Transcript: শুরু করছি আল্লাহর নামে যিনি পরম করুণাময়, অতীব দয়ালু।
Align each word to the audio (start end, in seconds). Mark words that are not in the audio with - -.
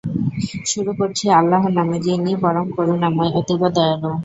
শুরু 0.65 0.91
করছি 0.99 1.25
আল্লাহর 1.39 1.71
নামে 1.77 1.97
যিনি 2.05 2.31
পরম 2.43 2.67
করুণাময়, 2.75 3.31
অতীব 3.39 3.61
দয়ালু। 3.75 4.11